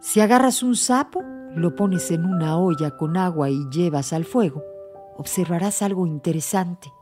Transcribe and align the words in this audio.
Si 0.00 0.20
agarras 0.20 0.62
un 0.62 0.76
sapo, 0.76 1.24
lo 1.56 1.74
pones 1.74 2.12
en 2.12 2.24
una 2.24 2.56
olla 2.56 2.96
con 2.96 3.16
agua 3.16 3.50
y 3.50 3.68
llevas 3.68 4.12
al 4.12 4.24
fuego, 4.24 4.62
observarás 5.16 5.82
algo 5.82 6.06
interesante. 6.06 6.92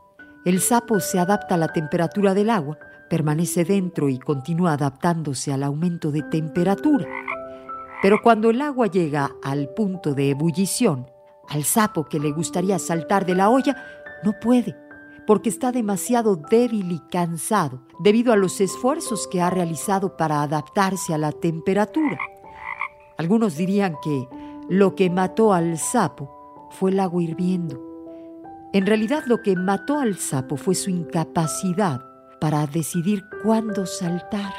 El 0.45 0.61
sapo 0.61 0.99
se 0.99 1.19
adapta 1.19 1.55
a 1.55 1.57
la 1.59 1.67
temperatura 1.67 2.33
del 2.33 2.49
agua, 2.49 2.79
permanece 3.07 3.65
dentro 3.65 4.09
y 4.09 4.17
continúa 4.17 4.73
adaptándose 4.73 5.53
al 5.53 5.61
aumento 5.61 6.11
de 6.11 6.23
temperatura. 6.23 7.05
Pero 8.01 8.19
cuando 8.23 8.49
el 8.49 8.61
agua 8.61 8.87
llega 8.87 9.31
al 9.43 9.69
punto 9.69 10.15
de 10.15 10.31
ebullición, 10.31 11.05
al 11.49 11.65
sapo 11.65 12.05
que 12.05 12.19
le 12.19 12.31
gustaría 12.31 12.79
saltar 12.79 13.27
de 13.27 13.35
la 13.35 13.49
olla, 13.49 13.75
no 14.23 14.33
puede, 14.41 14.75
porque 15.27 15.49
está 15.49 15.71
demasiado 15.71 16.35
débil 16.35 16.91
y 16.91 16.99
cansado 17.11 17.83
debido 17.99 18.33
a 18.33 18.37
los 18.37 18.59
esfuerzos 18.59 19.27
que 19.27 19.41
ha 19.41 19.51
realizado 19.51 20.17
para 20.17 20.41
adaptarse 20.41 21.13
a 21.13 21.19
la 21.19 21.31
temperatura. 21.31 22.17
Algunos 23.17 23.57
dirían 23.57 23.95
que 24.01 24.27
lo 24.69 24.95
que 24.95 25.09
mató 25.09 25.53
al 25.53 25.77
sapo 25.77 26.67
fue 26.71 26.91
el 26.91 26.99
agua 26.99 27.23
hirviendo. 27.23 27.81
En 28.73 28.85
realidad 28.85 29.23
lo 29.25 29.41
que 29.41 29.55
mató 29.55 29.99
al 29.99 30.17
sapo 30.17 30.57
fue 30.57 30.75
su 30.75 30.89
incapacidad 30.89 32.01
para 32.39 32.67
decidir 32.67 33.23
cuándo 33.43 33.85
saltar. 33.85 34.53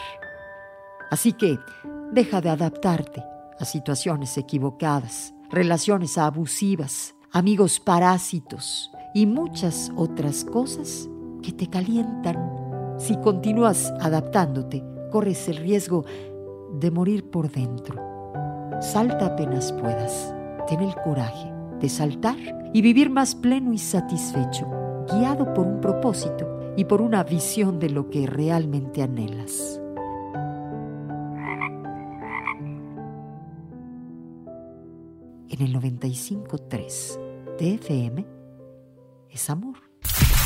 Así 1.11 1.33
que 1.33 1.59
deja 2.11 2.41
de 2.41 2.51
adaptarte 2.51 3.23
a 3.61 3.64
situaciones 3.64 4.36
equivocadas, 4.39 5.34
relaciones 5.51 6.19
abusivas, 6.19 7.14
amigos 7.33 7.81
parásitos 7.81 8.91
y 9.14 9.27
muchas 9.27 9.92
otras 9.97 10.45
cosas 10.45 11.09
que 11.42 11.53
te 11.53 11.69
calientan. 11.69 12.36
Si 12.98 13.17
continúas 13.20 13.92
adaptándote, 14.01 14.83
corres 15.11 15.48
el 15.48 15.59
riesgo 15.59 16.05
de 16.73 16.91
morir 16.91 17.31
por 17.31 17.51
dentro. 17.51 18.08
Salta 18.80 19.26
apenas 19.26 19.72
puedas. 19.72 20.34
Ten 20.68 20.80
el 20.80 20.94
coraje 20.94 21.52
de 21.80 21.88
saltar 21.88 22.36
y 22.72 22.80
vivir 22.80 23.10
más 23.10 23.34
pleno 23.34 23.72
y 23.72 23.78
satisfecho, 23.78 24.66
guiado 25.10 25.52
por 25.52 25.66
un 25.66 25.80
propósito 25.80 26.74
y 26.76 26.84
por 26.84 27.00
una 27.00 27.24
visión 27.24 27.80
de 27.80 27.90
lo 27.90 28.08
que 28.08 28.26
realmente 28.26 29.02
anhelas. 29.02 29.80
En 35.48 35.62
el 35.62 35.74
95.3 35.74 37.56
TFM 37.56 38.26
es 39.30 39.50
amor. 39.50 39.88